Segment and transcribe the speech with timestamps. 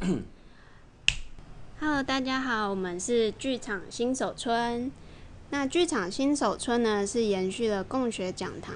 [1.78, 4.90] Hello，大家好，我们是剧场新手村。
[5.50, 8.74] 那剧场新手村呢，是延续了共学讲堂。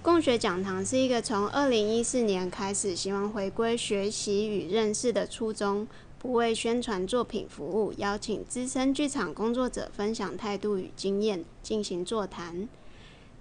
[0.00, 5.86] 共学讲堂是一个从二零一四年开始，希望回归学习与认识的初衷，
[6.18, 12.66] 不为宣传作品服务，邀请资深剧场工作者分享态度与经验，进行座谈。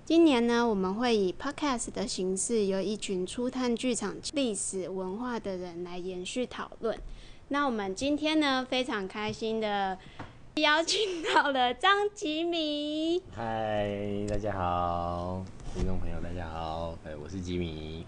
[0.06, 6.96] 今年呢，我们会以 podcast 的形式，由一群初探剧场历史文化的人来延续讨论。
[7.48, 9.98] 那我们今天呢，非常开心的
[10.58, 13.20] 邀请到了张吉米。
[13.36, 13.90] 嗨，
[14.30, 18.06] 大家好，听众朋友大家好，哎，我是吉米。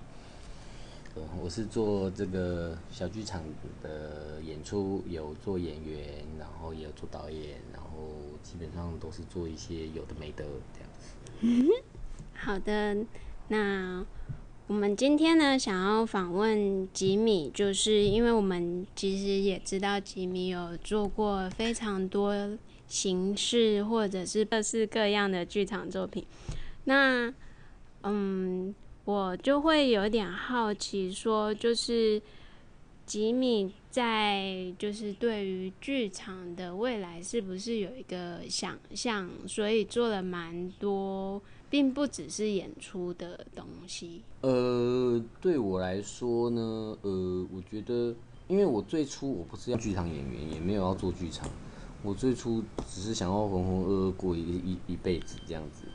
[1.41, 3.43] 我是做这个小剧场
[3.81, 7.89] 的演出，有做演员，然后也有做导演，然后
[8.43, 11.83] 基本上都是做一些有的没的这样子。
[12.33, 12.97] 好的，
[13.49, 14.05] 那
[14.67, 26.25] 我们今天呢，想要访问吉米，就是因为我们其实也知道吉米有做过非常多形式或者是各式各样的剧场作品。
[26.83, 27.33] 那，
[28.03, 28.73] 嗯，
[29.07, 32.21] 我就会有点好奇，说就是。
[33.07, 39.29] 吉米在就是对于剧场的未来是不是有一个想象？
[39.47, 44.21] 所以做了蛮多，并不只是演出的东西。
[44.41, 48.13] 呃，对我来说呢，呃，我觉得，
[48.49, 51.49] 因为我最初我不是要剧场演员，也没有要做剧场，
[52.03, 55.85] 我最初只是想要浑浑噩噩过一一一辈子这样子。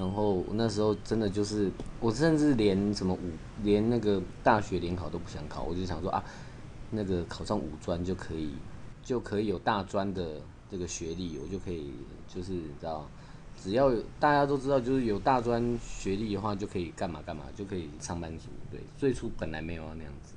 [0.00, 1.70] 然后那时候真的就是，
[2.00, 3.18] 我甚至连什么五
[3.62, 6.24] 连那个大学联考都不想考，我就想说啊，
[6.90, 8.54] 那个考上五专就可以，
[9.02, 10.40] 就可以有大专的
[10.70, 11.92] 这个学历，我就可以
[12.26, 13.06] 就是你知道，
[13.58, 18.48] 只要有大家都知道，就是有大专学历的话就可以干嘛干嘛，就可以上班族。
[18.70, 20.32] 对，最初本来没有要那样子，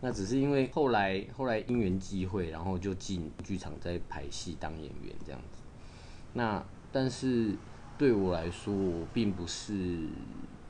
[0.00, 5.58] 那只是因为后来后来因缘际会，然后就进剧场在排戏当演员这样子。
[6.34, 7.56] 那但是。
[7.98, 10.08] 对我来说，我并不是，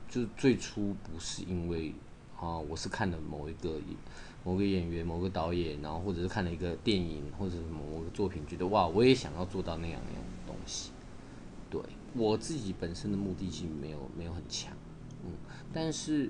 [0.07, 1.91] 就是最初不是因为
[2.39, 3.79] 啊，我是看了某一个
[4.43, 10.91] 某个演员、某个导演，然后或者是看了一个电影或者是某个作品，觉得哇，我也想要做到那样那样的东西。
[11.71, 11.81] 对，
[12.13, 14.71] 我自己本身的目的性没有没有很强，
[15.25, 15.31] 嗯，
[15.73, 16.29] 但是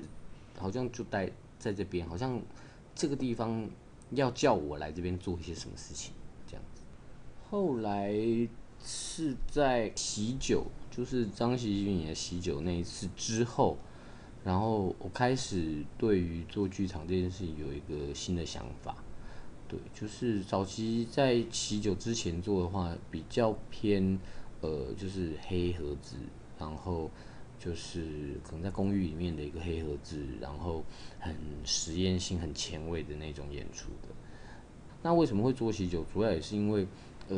[0.57, 2.39] 好像就待在这边，好像
[2.95, 3.67] 这个地方
[4.11, 6.13] 要叫我来这边做一些什么事情
[6.47, 6.81] 这样子。
[7.49, 8.13] 后来
[8.81, 10.65] 是在喜酒。
[10.95, 13.75] 就是张喜剧的喜酒那一次之后，
[14.43, 18.95] 然后我开始对于做剧场这件事情有一个新的想法。
[19.67, 24.19] 对，就是早期在喜酒之前做的话，比较偏
[24.61, 26.15] 呃，就是黑盒子，
[26.59, 27.09] 然后
[27.57, 30.83] 就是可能在公寓里面的一个黑盒子，然后
[31.19, 34.09] 很实验性、很前卫的那种演出的。
[35.01, 36.05] 那为什么会做喜酒？
[36.13, 36.85] 主要也是因为
[37.29, 37.35] 呃，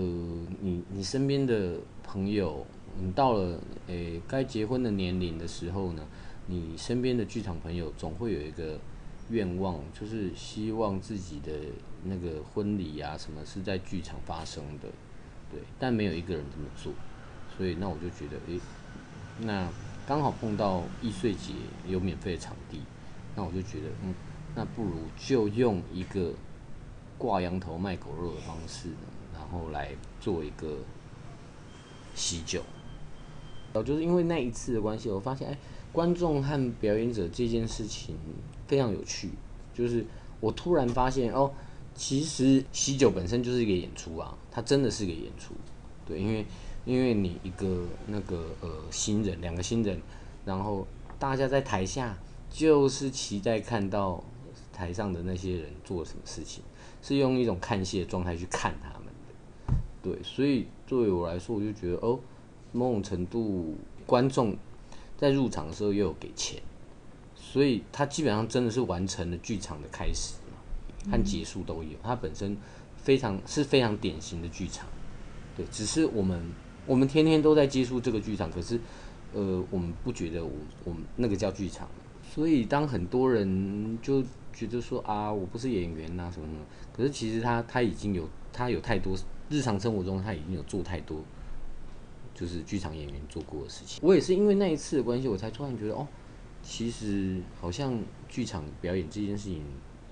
[0.60, 2.68] 你你身边的朋友。
[3.02, 6.04] 你到了诶该结婚的年龄的时候呢，
[6.48, 8.80] 你身边的剧场朋友总会有一个
[9.30, 11.52] 愿望，就是希望自己的
[12.04, 14.88] 那个婚礼啊什么是在剧场发生的，
[15.52, 16.94] 对，但没有一个人这么做，
[17.58, 18.60] 所以那我就觉得，诶，
[19.42, 19.68] 那
[20.08, 21.54] 刚好碰到易碎节
[21.88, 22.80] 有免费的场地，
[23.36, 24.14] 那我就觉得，嗯，
[24.56, 26.32] 那不如就用一个
[27.18, 28.90] 挂羊头卖狗肉的方式，
[29.34, 29.90] 然后来
[30.22, 30.78] 做一个
[32.14, 32.64] 喜酒。
[33.75, 35.58] 哦就是因为那一次的关系，我发现，哎，
[35.91, 38.16] 观众和表演者这件事情
[38.68, 39.30] 非常有趣。
[39.74, 40.06] 就是
[40.40, 41.52] 我突然发现，哦，
[41.94, 45.53] 其实喜酒本身就是一个演出啊，它真的是一个演出。
[46.06, 46.46] 对，因为
[46.85, 50.00] 因为你一个那个呃新人，两个新人，
[50.46, 50.88] 然后
[51.19, 52.18] 大家在台下
[52.50, 54.24] 就是期待看到
[54.72, 56.64] 台上的那些人做什么事情，
[57.02, 59.74] 是用一种看戏的状态去看他们的。
[60.02, 62.18] 对，所以作为我来说，我就觉得，哦。
[62.75, 64.56] 某种程度，观众
[65.18, 66.62] 在入场的时候又有给钱，
[67.34, 71.91] 所以他基本上真的是完成了剧场的开始嘛和结束都有。
[72.03, 72.58] 它本身
[72.97, 74.85] 非常是非常典型的剧场，
[75.55, 76.52] 对，只是我们
[76.85, 78.78] 我们天天都在接触这个剧场，可是
[79.34, 80.52] 呃，我们不觉得我
[80.84, 81.88] 我们那个叫剧场。
[82.29, 84.22] 所以当很多人就
[84.52, 86.59] 觉得说啊，我不是演员呐什么什么，
[86.91, 89.16] 可是其实他他已经有他有太多
[89.50, 91.23] 日常生活中他已经有做太多。
[92.35, 96.05] 就是剧场演员做过的事情，我也是因为那一次的关系，我才突然觉得哦，
[96.61, 97.97] 其实好像
[98.28, 99.64] 剧场表演这件事情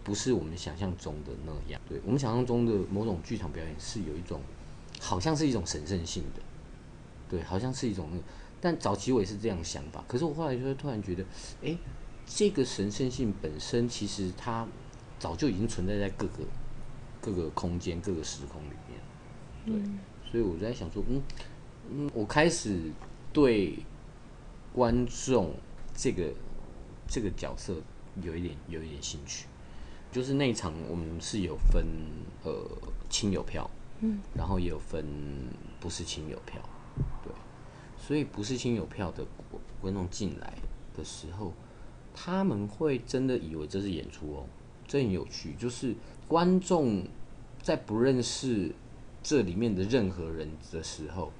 [0.03, 1.81] 不是我们想象中的那样。
[1.87, 4.39] 对，我们想象中的某种剧场表演是有一种，
[5.01, 6.41] 好像是一种神圣性的，
[7.29, 8.23] 对，好像是一种那个。
[8.61, 11.25] 但早期我也是这样想法，可是我后来就会突然觉得，
[11.61, 11.75] 哎，
[12.25, 14.65] 这个神圣性本身其实它
[15.19, 16.45] 早就已经存在在各个
[17.19, 19.01] 各个空间、各个时空里面。
[19.65, 19.99] 对，嗯、
[20.31, 21.21] 所以我就在想说，嗯
[21.89, 22.91] 嗯，我开始
[23.31, 23.79] 对
[24.73, 25.53] 观众
[25.95, 26.33] 这个
[27.07, 27.75] 这个角色
[28.21, 29.47] 有一点有一点兴趣。
[30.11, 31.83] 就是那一场我们是有分
[32.43, 32.53] 呃
[33.09, 33.67] 亲友票，
[34.01, 35.03] 嗯，然后也有分
[35.79, 36.61] 不是亲友票，
[37.23, 37.33] 对，
[37.97, 39.25] 所以不是亲友票的
[39.81, 40.53] 观众进来
[40.95, 41.51] 的时候，
[42.13, 44.45] 他们会真的以为这是演出哦，
[44.87, 45.55] 这很有趣。
[45.57, 45.95] 就是
[46.27, 47.07] 观众
[47.63, 48.71] 在不认识
[49.23, 51.31] 这里面的任何人的时候，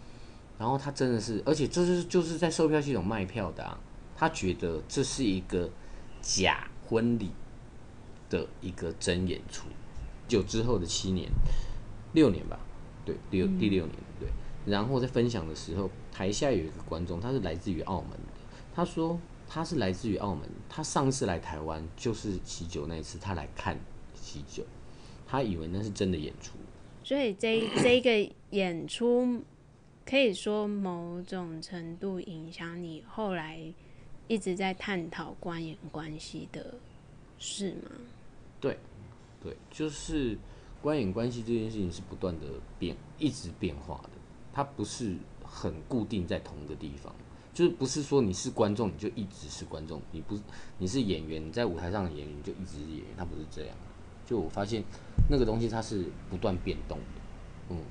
[0.63, 3.77] 然后他真的是，而且这是就是在售票系统卖票的啊，
[4.15, 5.69] 他觉得这是一个
[6.21, 7.31] 假婚礼。
[8.29, 9.67] 的一个真演出，
[10.27, 11.29] 就之后的七年、
[12.13, 12.57] 六年吧，
[13.05, 14.27] 对，六第六年，对。
[14.65, 18.33] 然后在分享的时候，台下有一个观众，他是来自于澳门的。
[18.73, 23.79] 他说他是来自于澳门，他上次来台湾就是喜酒那一次，他来看
[24.15, 24.63] 喜酒，
[25.27, 26.57] 他以为那是真的演出。
[27.03, 29.43] 所以这这一个演出，
[30.13, 33.59] 可以说某种程度影响你后来
[34.27, 36.75] 一直在探讨观演关系的
[37.39, 37.89] 事吗？
[38.61, 38.77] 对，
[39.41, 40.37] 对，就是
[40.83, 42.45] 观演关系这件事情是不断的
[42.77, 44.09] 变，一直变化的，
[44.53, 47.11] 它不是很固定在同一个地方，
[47.51, 50.37] 就是不是说你是观众你就一直是观众，你不
[50.77, 53.75] 你是演员，你在舞台上的演员就一直是演员，它不是这样。
[54.27, 54.83] 就我发现
[55.27, 57.81] 那个东西它是不断变动的，嗯，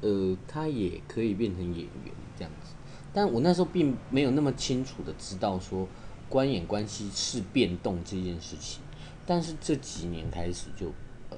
[0.00, 2.74] 呃，他也可以变成演员这样子，
[3.12, 5.86] 但我那时候并没有那么清楚的知道说
[6.28, 8.82] 观演关系是变动这件事情。
[9.26, 10.86] 但是这几年开始就，
[11.28, 11.36] 呃，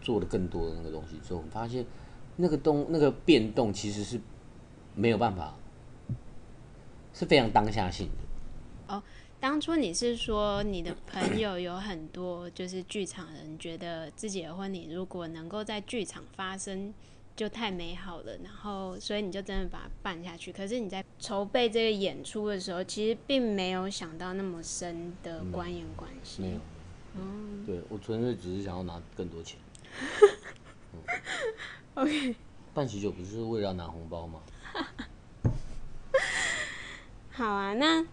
[0.00, 1.84] 做了更多的那个东西之后，我发现
[2.36, 4.18] 那个动那个变动其实是
[4.94, 5.54] 没有办法，
[7.12, 8.94] 是非常当下性的。
[8.94, 9.02] 哦，
[9.40, 16.94] 当初你是说你的朋友有很多就是剧场人，觉得自己的婚礼如果能够在剧场发生
[17.36, 20.52] 就太美好了，然后所以你就真的把它办下去。
[20.52, 26.42] 可是你在筹备这个演出的时候，其实并没有想到那么深的观演关系。
[26.42, 26.56] 没有。
[27.16, 29.58] 嗯，对，我纯粹只是想要拿更多钱。
[30.94, 31.00] 嗯、
[31.94, 32.34] OK，
[32.72, 34.40] 办喜酒不是为了要拿红包吗？
[37.30, 38.04] 好啊，那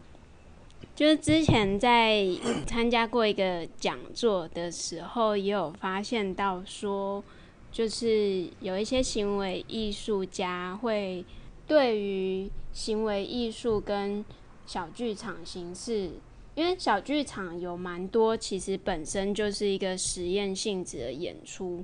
[0.95, 2.27] 就是之前在
[2.67, 7.23] 参加过一个讲座的时候，也有发现到说，
[7.71, 11.23] 就是有一些行为艺术家会
[11.65, 14.23] 对于行为艺术跟
[14.65, 16.11] 小剧场形式。
[16.53, 21.81] 因为小剧场有蛮多，其实本身就是一个实验性质的演出。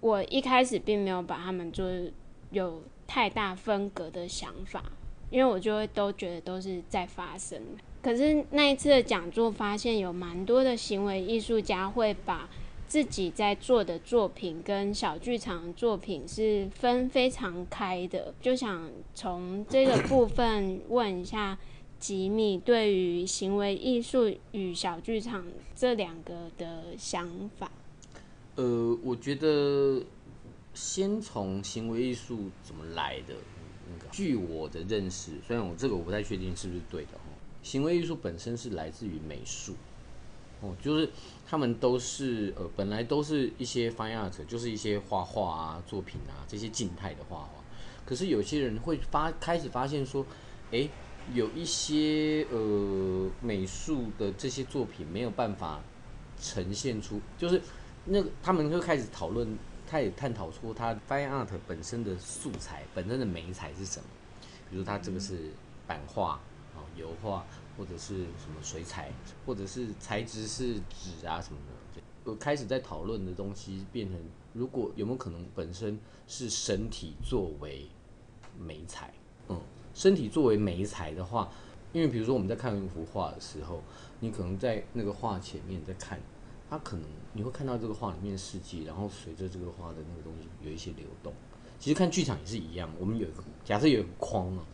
[0.00, 1.88] 我一开始并没有把他们做
[2.50, 4.84] 有太大分隔的想法，
[5.30, 7.58] 因为我就会都觉得都是在发生。
[8.02, 12.50] 可是那一次的讲座发现，有蛮多的行为艺术家会把
[12.86, 18.34] 自己在做的作品跟小剧场作品是分非常开的。
[18.40, 21.58] 就想从这个部分问一下。
[21.96, 27.70] 吉米对于行为艺术与小剧场这两个的想法，
[28.56, 30.02] 呃，我觉得
[30.74, 33.34] 先从行为艺术怎么来的
[33.90, 37.12] 那个，据我的认识，虽然我这个我不太确定是不是对的，
[37.62, 39.72] 行为艺术本身是来自于美术，
[40.64, 41.08] 哦，就是
[41.46, 47.50] 他们都是呃，本来都是一些 fine art，就是一些画画啊、作品啊这些静态的画画，
[48.06, 50.24] 可是有些人会发开始发现说，
[50.70, 50.88] 诶。
[51.32, 55.80] 有一些呃美术的这些作品没有办法
[56.38, 57.58] 呈现出，就是
[58.04, 59.56] 那个他们会开始讨论，
[59.86, 64.04] 他也探讨出他 fine art 本身的素材本身的美材是什么，
[64.68, 65.50] 比如他这个是
[65.86, 66.32] 版画
[66.74, 67.42] 啊、油画，
[67.76, 69.12] 或者是什么水彩，
[69.44, 71.58] 或者是材质是纸啊什么
[71.94, 74.18] 的，我开始在讨论的东西变成，
[74.52, 77.88] 如果有没有可能本身是身体作为
[78.58, 79.12] 媒材，
[79.48, 79.60] 嗯。
[79.94, 81.48] 身体作为媒材的话，
[81.92, 83.80] 因为比如说我们在看一幅画的时候，
[84.18, 86.20] 你可能在那个画前面在看，
[86.68, 91.32] 它可能你会看到这个画里面的世界，然后随着这个画的那个东西有一些流动。
[91.78, 94.64] 其实看剧场也是一样，我们有一个假设有一个框啊，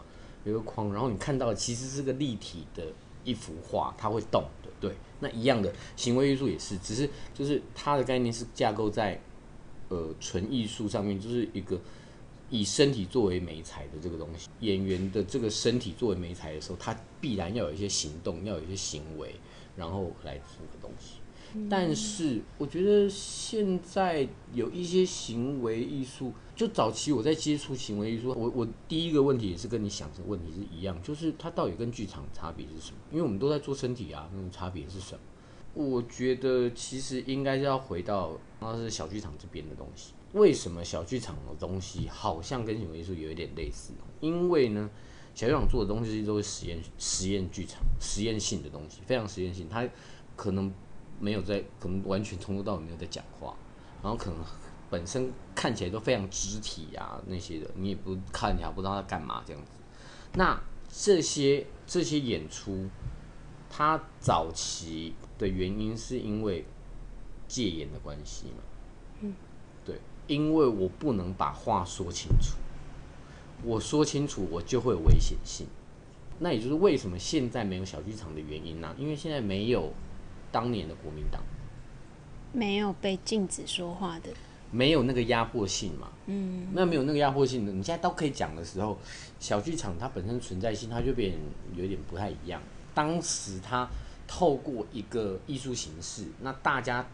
[0.44, 2.84] 有一个框，然后你看到其实是个立体的
[3.24, 4.70] 一幅画，它会动的。
[4.80, 9.20] 对，那一样的行为艺术也是，只是就是它的概念是架构在
[9.88, 11.80] 呃纯艺术上面，就是一个。
[12.52, 19.36] 以身体作为媒材的这个东西，演员的这个身体作为媒材的时候，他必然要有一些行动，要有一些行为，
[19.76, 21.19] 然后来做个东西。
[21.68, 32.98] 但是我觉得现在有一些行为艺术，就早期我在接触行为艺术，我我第一个问题也是跟你想的问题是一样，就是它到底跟剧场差别是什么？
[33.10, 35.20] 因为我们都在做身体啊，那种差别是什么？
[35.72, 40.12] 我觉得其实应该是要回到，那是小剧场这边的东西。
[40.32, 43.92] 为什么小剧场的东西好像跟行为艺术有一点类似？
[44.20, 44.90] 因为呢，
[45.34, 49.68] 小剧场做的东西都是实验实验剧场，实验性的东西，非常实验性。
[49.68, 49.88] 它
[50.36, 50.72] 可能
[51.20, 53.54] 没有在，可能完全从头到尾没有在讲话，
[54.02, 54.40] 然后可能
[54.90, 59.70] 本身看起来都非常肢体啊那些的，你也不看起来不知道他干嘛这样子。
[60.34, 62.88] 那这些这些演出，
[63.68, 66.64] 它早期的原因是因为
[67.46, 68.62] 戒严的关系嘛？
[69.20, 69.34] 嗯。
[69.84, 72.56] 对因为我不能把话说清楚，
[73.62, 75.66] 我说清楚我就会有危险性。
[76.38, 78.94] 那也就是为什么现在没有小剧场的原因呢、啊？
[78.98, 79.92] 因为现在没有
[80.52, 81.42] 当年的国民党，
[82.52, 84.30] 没有被禁止说话的，
[84.70, 86.08] 没有那个压迫性嘛。
[86.26, 88.98] 嗯，那没有那个压迫性的，你现在都可以讲的时候，
[89.38, 91.34] 小剧场它本身存在性它就变
[91.74, 92.60] 有点不太一样。
[92.94, 93.88] 当时它
[94.26, 97.06] 透过一个艺术形式，那大家。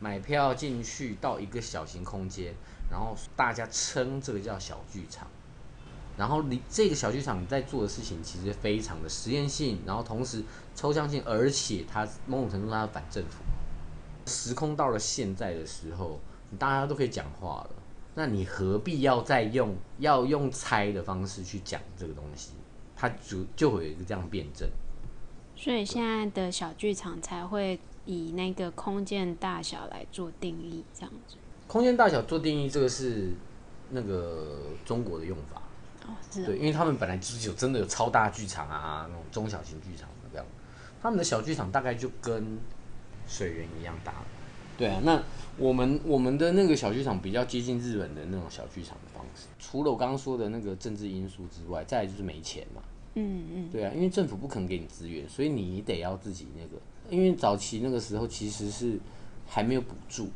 [0.00, 2.54] 买票进去到一个小型空间，
[2.88, 5.26] 然后大家称这个叫小剧场。
[6.18, 10.42] 然后你这个小剧场在做的事情其实非常的实验性，然后同时
[10.74, 13.44] 抽象性，而且它某种程度上反政府。
[14.26, 16.18] 时空到了现在的时候，
[16.58, 17.70] 大家都可以讲话了，
[18.14, 22.50] 那你何必要再用要用猜的方式去讲这个东西？
[22.96, 24.68] 它就就会有一个这样辩证。
[25.56, 27.78] 所以现在的小剧场才会。
[28.10, 31.36] 以那个空间大小来做定义，这样子。
[31.66, 33.34] 空间大小做定义，这个是
[33.90, 35.60] 那个中国的用法。
[36.08, 40.46] 哦，对，因为他们本来就是有真的有超大剧场啊，那种中小型剧场的这样。
[41.00, 42.58] 他们的小剧场大概就跟
[43.26, 44.14] 水源一样大。
[44.76, 45.22] 对啊，那
[45.56, 49.46] 我们我们的那个小剧场比较接近日本的那种小剧场的方式。
[49.58, 52.82] 除了我刚刚说的那个政治因素之外，再来就是没钱嘛。
[53.14, 53.70] 嗯嗯。
[53.70, 56.80] 对啊，因为政府不可能给你资源，所以你得要自己那个。
[57.10, 58.98] 因为早期那个时候其实是
[59.46, 60.30] 还没有补助，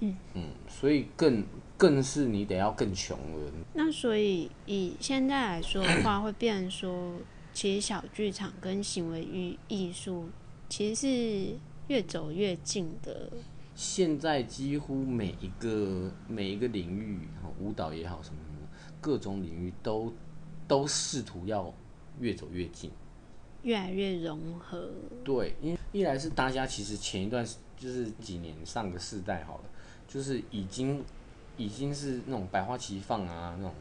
[0.00, 1.44] 嗯嗯，所以更
[1.76, 3.52] 更是你得要更穷了。
[3.74, 7.14] 那所以以现在来说的话，会变成说，
[7.52, 10.28] 其实小剧场跟行为艺艺术
[10.68, 11.56] 其实是
[11.88, 13.30] 越走越近的。
[13.74, 17.20] 现在几乎每一个每一个领域，
[17.60, 18.68] 舞蹈也好什么什么，
[19.00, 20.12] 各种领域都
[20.66, 21.72] 都试图要
[22.18, 22.90] 越走越近。
[23.62, 24.88] 越来越融合，
[25.24, 27.44] 对，因为一来是大家其实前一段
[27.76, 29.64] 就是几年上个世代好了，
[30.08, 31.04] 就是已经
[31.56, 33.74] 已经是那种百花齐放啊，那种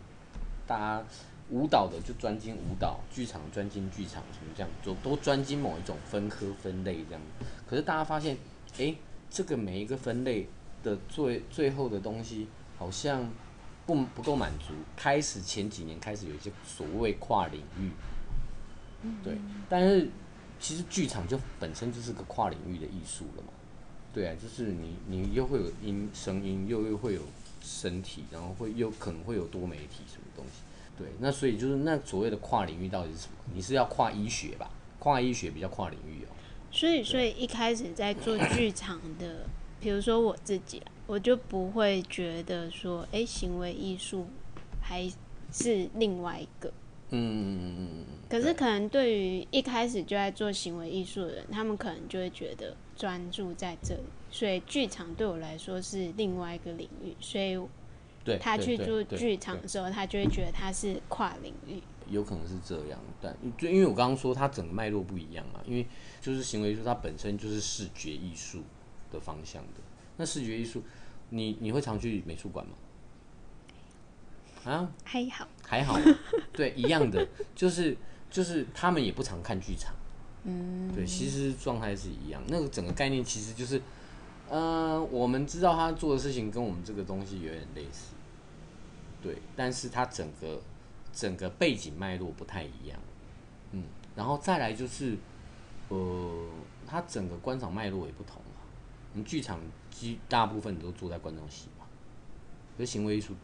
[0.65, 1.03] 大家
[1.49, 7.21] 舞蹈的就专精舞蹈，剧场专精剧场，什么这样就都专精某一种分科分类这样。
[7.67, 8.35] 可是大家发现，
[8.73, 8.97] 哎、欸，
[9.29, 10.47] 这个每一个分类
[10.83, 13.29] 的最最后的东西好像
[13.85, 17.91] 不不够满足，开始前几年开始有一些所谓跨领域。
[19.23, 19.37] 对，
[19.69, 20.09] 但是
[20.59, 23.49] 其实剧场就本身就是个跨领域的艺术了嘛。
[24.15, 27.21] 对啊，就是你你又会有音声音，又又会有
[27.61, 30.61] 身体，然后会又可能会有多媒体什么东西。
[30.97, 33.33] 对，那所以就是那所谓的跨领域到底是什么？
[33.53, 34.71] 你是要跨医学吧？
[34.99, 36.31] 跨医学比较跨领域哦。
[36.71, 39.45] 所以，所以一开始在做剧场的，
[39.81, 44.27] 比如说我自己，我就不会觉得说，哎、行为艺术
[44.81, 45.11] 还
[45.51, 46.71] 是另外一个。
[47.15, 57.59] 嗯嗯嗯嗯，可是可能对于一开始就在做行为艺术的人，他们可能就会觉得专注在这里，所以剧场对我来说是另外一个领域，所以
[58.39, 61.81] 他去做剧场的时候，他就会觉得他是跨领域。
[62.07, 65.85] 有可能是这样，但就因为我刚刚说它整个脉络不一样嘛，因为
[66.21, 68.61] 就是行为艺术它本身就是视觉艺术
[69.11, 69.81] 的方向的，
[70.17, 70.83] 那视觉艺术，
[71.29, 72.73] 你你会常去美术馆吗？
[74.65, 75.95] 啊，还好，还好，
[76.51, 77.95] 对，一样的，就是
[78.31, 79.93] 就是他们也不常看剧场，
[80.43, 83.79] 嗯，对，其实状态是一样，那个整个概念其实就是，
[84.49, 88.15] 呃，我们知道他做的事情跟我们这个东西有点类似，
[89.21, 90.59] 对，但是他整个
[91.13, 92.99] 整个背景脉络不太一样，
[93.71, 93.83] 嗯，
[94.15, 95.15] 然后再来就是，
[95.89, 96.49] 呃，
[96.87, 98.61] 他整个观赏脉络也不同嘛，
[99.13, 99.59] 我们剧场
[99.91, 101.85] 基大部分都坐在观众席嘛，
[102.79, 103.35] 而行为艺术。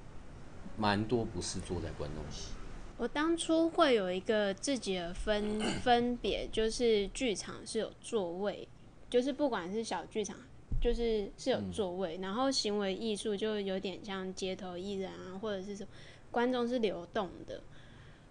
[0.77, 2.51] 蛮多不是坐在观众席。
[2.97, 8.67] 我当初会有一个自己的分 分别，就是剧场是有座位，
[9.09, 10.37] 就是不管是小剧场，
[10.79, 15.89] 就是是有座位，然后行为艺术就有点像街头艺人啊，或者是什么
[16.29, 17.61] 观众是流动的。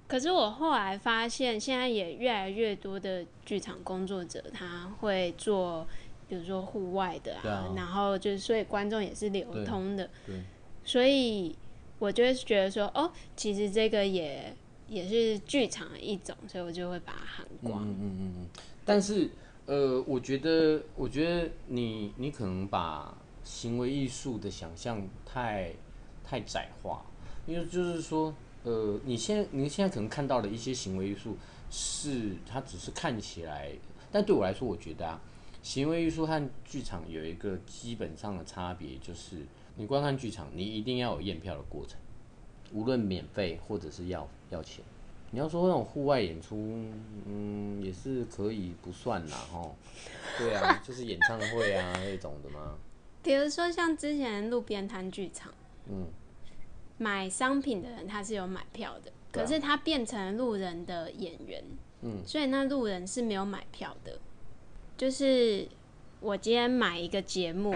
[0.06, 5.84] 可是我后来发现，现在也越来越多的剧场工作者他会做，
[6.28, 10.08] 比如说户外的啊，然后就是所以观众也是流通的，
[10.84, 11.56] 所以。
[12.00, 14.52] 我就会觉得说，哦，其实这个也
[14.88, 17.86] 也是剧场的一种，所以我就会把它含光。
[17.86, 18.46] 嗯嗯嗯嗯。
[18.84, 19.30] 但是，
[19.66, 25.72] 呃，我觉得，我觉得你你可能把行为艺术的想象太
[26.24, 27.04] 太窄化，
[27.46, 31.36] 因为就是说，呃，你现在你现在可能看到的一些行为艺术，
[31.70, 33.70] 是它只是看起来，
[34.10, 35.20] 但对我来说，我觉得啊，
[35.62, 39.36] 行为艺术和剧场有一个基本上的差别，就是
[39.80, 41.98] 你观看剧场，你一定要有验票的过程，
[42.70, 44.84] 无论免费或者是要要钱。
[45.30, 46.54] 你要说那种户外演出，
[47.24, 49.74] 嗯，也是可以不算啦，吼。
[50.36, 52.76] 对啊， 就是演唱会啊那种的嘛。
[53.22, 55.50] 比如说像之前路边摊剧场，
[55.88, 56.08] 嗯，
[56.98, 61.64] 买商品的人他是有买票的，可是他变成路人的演员，
[62.02, 64.18] 嗯，所以那路人是没有买票的。
[64.98, 65.66] 就是
[66.20, 67.74] 我今天买一个节目，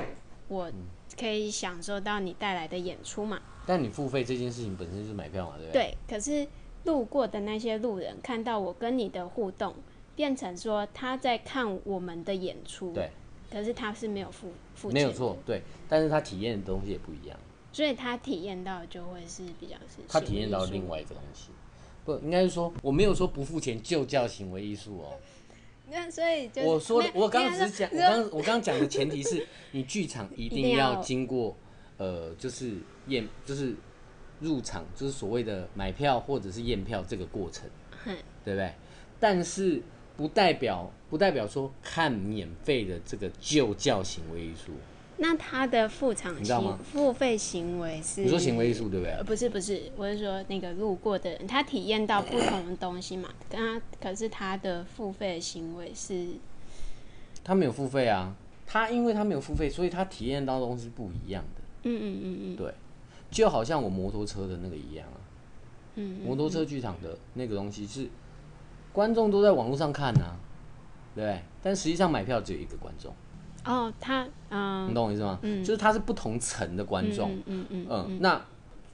[0.48, 0.70] 我
[1.18, 3.40] 可以享受到你带来的演出嘛。
[3.66, 5.82] 但你付费这件事情本身就是买票嘛，对不对？
[5.82, 6.46] 对，可是。
[6.84, 9.74] 路过的那些路人看到我跟你的互动，
[10.14, 13.08] 变成说他在看我们的演出，对，
[13.50, 17.38] 可是他是没有付付钱，没有错，对，但是他体验的东西也不一样，
[17.72, 21.48] 所以他体验到就会是比较是他体验到另外一个东西，
[22.04, 25.16] 不，应该是说我没有说不付钱就叫行为艺术哦，
[25.90, 31.56] 那所以就我说的，我刚刚只是讲，我刚我刚刚讲的前提是 你剧场一定要经过
[31.98, 32.76] 呃，就是
[33.08, 33.74] 验，就是。
[34.40, 37.70] 入场就是所谓的买票或者是验票这个过程，
[38.44, 38.72] 对不对？
[39.18, 39.80] 但是
[40.16, 44.72] 不代表不代表说看免费的这个就叫行为艺术。
[45.16, 46.78] 那他的付场你知道吗？
[46.82, 49.22] 付费行为是你说行为艺术对不对？
[49.24, 53.28] 不是不是，我是说那个路过的人，他体验到不同的东西嘛。
[53.48, 56.28] 他可是他的付费行为是，
[57.44, 58.34] 他没有付费啊。
[58.66, 61.60] 他因为他没有付费，所以他体验到的东西不一样的。
[61.82, 62.74] 嗯嗯嗯嗯，对。
[63.30, 65.20] 就好像我摩托车的那个一样啊，
[65.96, 68.08] 嗯，摩托车剧场的那个东西是
[68.92, 70.36] 观众都在网络上看啊，
[71.14, 71.42] 对不对？
[71.62, 73.14] 但实际上买票只有一个观众。
[73.64, 75.38] 哦，他，嗯，你懂我意思吗？
[75.42, 78.44] 嗯，就是他是不同层的观众，嗯嗯嗯，那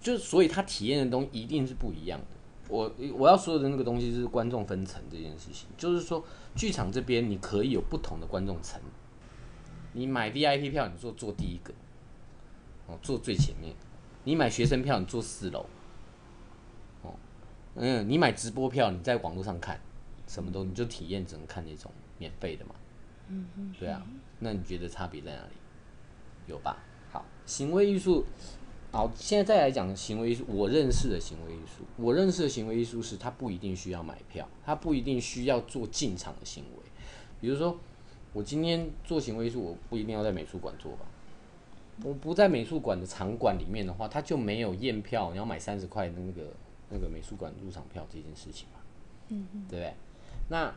[0.01, 2.27] 就所以他体验的东西一定是不一样的。
[2.69, 8.81] 我我要说的那个东西是观众分层这件事情，就是说剧场这边你可以有不同的观众层，
[9.93, 11.75] 你买 VIP 票，你坐坐第一个，
[12.87, 13.75] 哦，坐最前面。
[14.23, 15.65] 你买学生票，你坐四楼，
[17.03, 17.15] 哦，
[17.75, 19.81] 嗯，你买直播票，你在网络上看，
[20.29, 22.75] 什么都你就体验，只能看那种免费的嘛，
[23.31, 24.05] 嗯嗯，对啊，
[24.41, 25.53] 那你觉得差别在哪里？
[26.47, 26.77] 有吧？
[27.11, 28.25] 好，行为艺术，
[28.91, 30.45] 好，现在再来讲行为艺术。
[30.49, 36.83] 我认识的行为艺术，我认识的行为艺术是它不一定需要买票，它不一定需要做进场的行为。
[37.41, 37.79] 比如说，
[38.33, 41.07] 我今天做行为艺术，我不一定要在美术馆做吧。
[42.03, 46.51] 我不在美术馆的场馆里面的话，它就没有验票，你要买三十块的那个
[46.89, 48.81] 那个美术馆入场票这件事情嘛，
[49.29, 49.95] 嗯嗯，对不对？
[50.49, 50.75] 那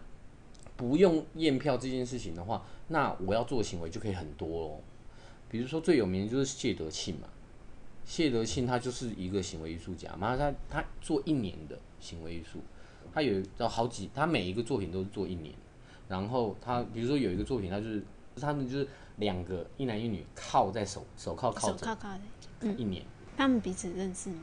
[0.75, 4.81] 不用验票这件事情的话，那我要做的行为就可以很多喽。
[5.49, 7.27] 比如说最有名的就是谢德庆嘛，
[8.05, 12.59] 谢德庆他就是一个行为艺术家嘛，他他做一年的行为艺术，
[13.13, 15.53] 他有有好几，他每一个作品都是做一年，
[16.09, 18.03] 然后他比如说有一个作品，他就是
[18.39, 18.87] 他们就是。
[19.17, 22.19] 两个一男一女靠在手手铐靠着，手铐靠的，
[22.61, 23.05] 嗯，一年。
[23.37, 24.39] 他们彼此认识吗？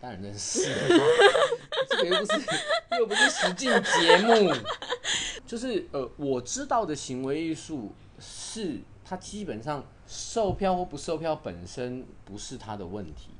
[0.00, 0.60] 当然认识，
[1.90, 2.40] 这个又不是
[2.98, 4.50] 又不是实境节目。
[5.50, 13.30] 就是呃，我知道的行为艺术是它基本上售票或不售票本身不是它的问题。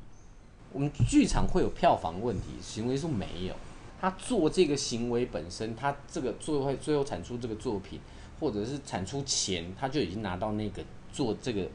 [0.73, 3.55] 我们剧场会有票房问题，行为艺术没有。
[4.01, 8.01] 他做这个行为本身，他这个最后最后产出这个作品。
[8.41, 11.69] 或者是产出钱，他就已经拿到那个做这个，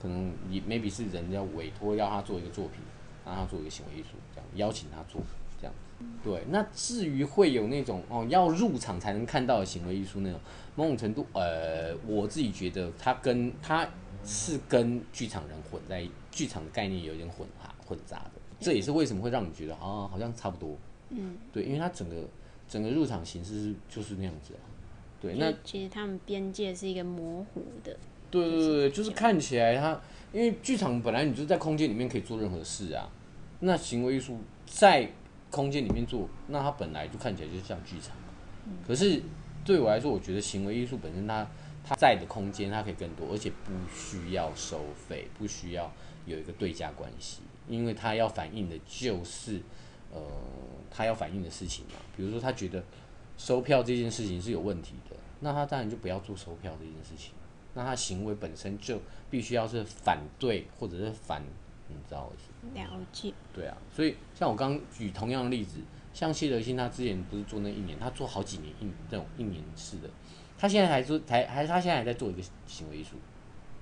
[0.00, 2.80] 可能你 maybe 是人家委托要他做一个作品，
[3.26, 5.20] 让他做一个行为艺术，这样邀请他做
[5.60, 6.04] 这样子。
[6.22, 10.38] 对，那至于会有那种哦要入场才能看到的行为艺术那种，
[10.74, 13.88] 某种程度，呃，我自己觉得它跟它
[14.24, 20.76] 是跟剧场人混在剧场的概念有点混哈混杂的，这也是为什么会让你觉得啊好像差不多。
[21.10, 22.16] 嗯，对，因为它整个
[22.68, 24.60] 整个入场形式是就是那样子啊。
[25.18, 27.96] 对，那其实他们边界是一个模糊的。
[28.30, 29.98] 对对对，就是看起来它，
[30.32, 33.08] 因为剧场本来你就在空间里面可以做任何事啊。
[33.60, 35.08] 那行为艺术在
[35.56, 38.14] 空间里面做，那它本来就看起来就像剧场。
[38.86, 39.22] 可是
[39.64, 41.46] 对我来说，我觉得行为艺术本身它
[41.82, 45.90] 它在的空间它可以更多，而且不需要收费，不需要
[46.26, 49.62] 有一个对价关系，因为它要反映的就是
[50.12, 50.20] 呃，
[50.90, 51.94] 它要反映的事情嘛。
[52.16, 52.84] 比如说他觉得。
[53.38, 57.32] 收票这件事情是有问题的，那他当然就不要做收票这件事情。
[57.74, 61.42] 那他行为本身就必须要是反对或者是反，
[61.88, 62.32] 你知道吗？
[62.74, 63.32] 了解。
[63.52, 65.78] 对啊，所以像我刚刚举同样的例子，
[66.12, 70.10] 像谢德兴他之前不是做那一年，他做好几年一这种一年式的，
[70.58, 73.16] 他现在还做，还还他现在还在做一个行为艺术。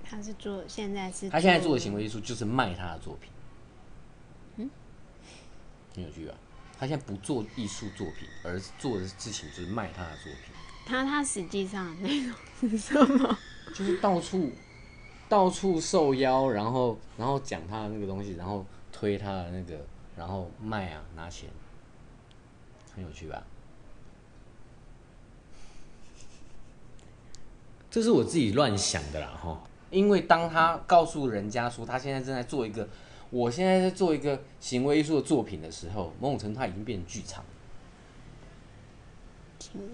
[0.03, 3.31] 他是做，现在是他现在做的行为艺术就是卖他的作品。
[4.57, 4.69] 嗯，
[5.95, 6.35] 很有趣啊？
[6.77, 10.53] 他现在不做艺术作品，而做的事情就是卖他的作品。
[10.85, 12.35] 他他实际上内容
[12.69, 13.37] 是什么？
[13.73, 14.51] 就是到处
[15.35, 21.49] 到处受邀，然后然后讲他的那个东西，然后推他的那个，然后卖啊拿钱，
[22.95, 23.43] 很有趣吧？
[27.91, 29.61] 这是我自己乱想的啦，哈。
[29.91, 32.87] 因为当他告诉人家说他现在正在做一个，
[33.29, 37.43] 我现在在做一个行为艺术的作品的时候，某种程度他已经变成剧场。
[37.43, 37.54] 请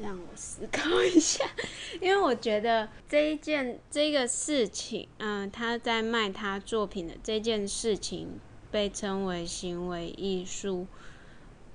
[0.01, 1.45] 让我思考一下，
[2.01, 8.39] 因为我觉得这一件这个事情，嗯、他在卖他作品的这件事情
[8.69, 10.87] 被称为行为艺术，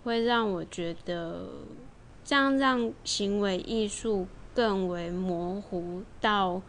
[0.05, 1.49] 会让我觉得
[2.25, 6.63] 这样让行为艺术更为模糊到。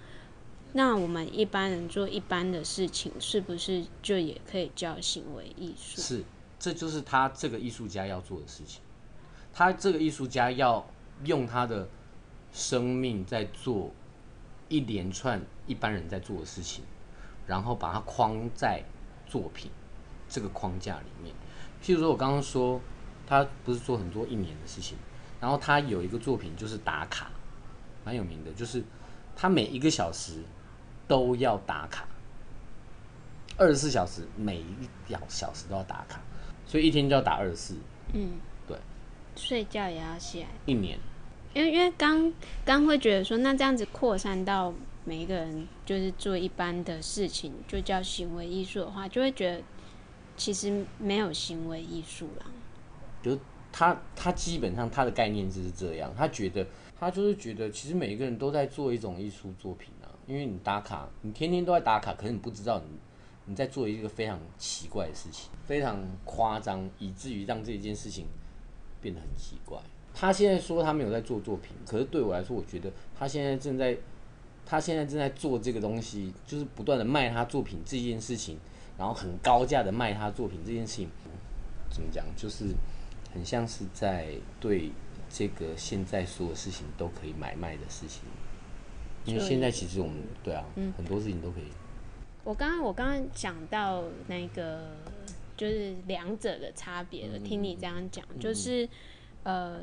[0.73, 5.99] 那我们一般人做一般的事情，是不是就也可以叫行为艺术？
[5.99, 6.23] 是，
[6.59, 8.81] 这就是他这个艺术家要做的事情。
[9.53, 10.85] 他这个艺术家要
[11.23, 11.87] 用他的
[12.51, 13.91] 生命在做
[14.69, 16.83] 一连串一般人在做的事情，
[17.45, 18.83] 然后把它框在
[19.25, 19.71] 作品
[20.27, 21.33] 这个框架里面。
[21.83, 22.79] 譬如说，我刚刚说
[23.25, 24.97] 他不是做很多一年的事情，
[25.39, 27.29] 然后他有一个作品就是打卡，
[28.03, 28.83] 蛮有名的，就是
[29.35, 30.43] 他每一个小时。
[31.09, 32.05] 都要打卡，
[33.55, 34.65] 二十四小时每一
[35.07, 36.19] 小小时都要打卡，
[36.65, 37.77] 所以一天就要打二十四。
[38.11, 38.56] 嗯，对。
[39.37, 40.45] 睡觉也要写。
[40.65, 40.97] 一年。
[41.53, 42.33] 因为因为刚
[42.65, 44.73] 刚会觉得说，那这样子扩散到
[45.05, 49.63] 每一个人，就是做一般的事情，就叫行为艺术的话，就会觉得
[50.35, 52.45] 其实没有行为艺术啦。
[53.23, 53.39] 就
[53.71, 56.67] 他他基本上他的概念就是这样，他觉得
[56.99, 60.05] 他就是觉得，其实每一个人都在做一种艺术作品啊。
[60.27, 62.97] 因为你打卡，你天天都在打卡，可是你不知道你
[63.45, 68.25] 你在做一个非常奇怪的事情，非常夸张，以至于让这件事情
[69.07, 69.79] 变得很奇怪。
[70.13, 73.95] 他现在说他没有在做作品，可是对我来说，我觉得他现在正在，
[74.65, 78.57] 他现在正在做这个东西，就是不断的卖他作品这件事情，
[78.97, 81.09] 然后很高价的卖他作品这件事情，
[81.89, 82.65] 怎么讲，就是
[83.33, 84.91] 很像是在对
[85.29, 88.23] 这个现在所有事情都可以买卖的事情。
[89.23, 91.65] 因为现在其实我们对啊，嗯，很多事情都可以。
[92.43, 94.95] 我刚刚我刚刚讲到那个
[95.57, 98.87] 就是两者的差别了，听你这样讲，就是
[99.43, 99.81] 呃，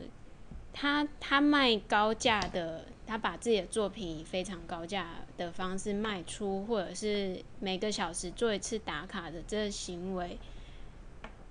[0.73, 10.39] 他他卖高价的，他把自己的作品以非常高价的方式卖出，或者是每个小时做一次打卡的这个行为，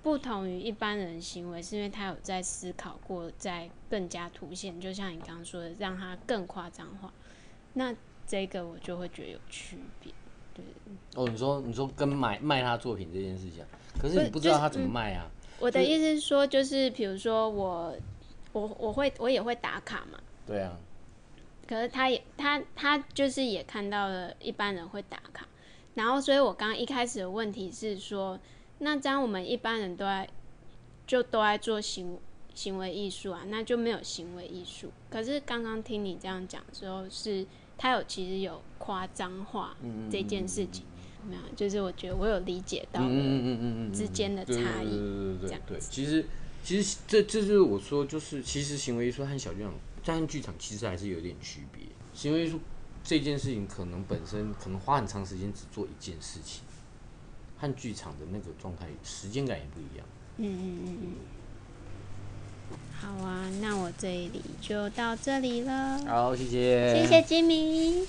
[0.02, 7.12] 不同于一般人行为，是因为他有在思考过，在更加凸显，就像你刚刚说的，让他更夸张化。
[7.74, 7.94] 那
[8.26, 10.12] 这个我就会觉得有区别，
[10.54, 10.64] 对。
[11.16, 13.64] 哦，你说你说跟买卖他作品这件事情，
[14.00, 15.22] 可是你不知道他怎么卖啊？
[15.22, 17.94] 就是嗯、我的意思是说，就是比如说我
[18.52, 20.18] 我我会我也会打卡嘛。
[20.44, 20.76] 对啊。
[21.68, 25.46] 可是他也他他就是也看到了一般人会打卡，
[25.94, 28.36] 然后所以我刚刚一开始的问题是说，
[28.78, 30.28] 那这样我们一般人都在
[31.06, 32.18] 就都在做行
[32.54, 34.90] 行为艺术啊，那就没有行为艺术。
[35.08, 37.46] 可是刚刚听你这样讲的时候是。
[37.76, 39.76] 他有其实有夸张化
[40.10, 40.84] 这件事情，
[41.28, 43.00] 没有，就是我觉得我有理解到
[43.92, 44.90] 之间的差异，
[45.40, 46.26] 对对对对，其实
[46.62, 51.82] 其实这这就是我说，就是其实行为艺术和小剧场、和剧场其实还是有点区别。
[52.12, 52.60] 行为艺术
[53.02, 56.62] 这件事情可能本身可能花很长时间只做一件事情，
[57.58, 60.06] 和剧场的那个状态时间感也不一样。
[60.36, 61.08] 嗯嗯嗯嗯。
[63.04, 66.00] 好啊，那我这里就到这里了。
[66.06, 67.02] 好，谢谢。
[67.02, 68.06] 谢谢吉米。